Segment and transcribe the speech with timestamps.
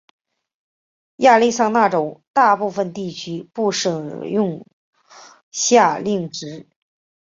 [1.17, 4.65] 亚利桑那州大部分地区不使用
[5.51, 6.67] 夏令时。